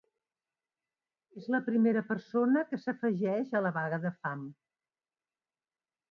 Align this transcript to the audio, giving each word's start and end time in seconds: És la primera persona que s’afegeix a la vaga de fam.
És 1.41 1.49
la 1.55 1.59
primera 1.67 2.01
persona 2.07 2.63
que 2.71 2.79
s’afegeix 2.85 3.53
a 3.59 3.61
la 3.65 3.73
vaga 3.75 4.01
de 4.07 4.13
fam. 4.23 4.41